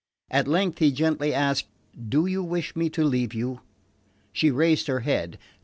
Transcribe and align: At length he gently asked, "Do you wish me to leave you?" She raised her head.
At 0.31 0.47
length 0.47 0.79
he 0.79 0.91
gently 0.91 1.31
asked, 1.31 1.67
"Do 2.09 2.25
you 2.25 2.41
wish 2.41 2.75
me 2.75 2.89
to 2.89 3.03
leave 3.03 3.35
you?" 3.35 3.61
She 4.33 4.49
raised 4.49 4.87
her 4.87 5.01
head. 5.01 5.37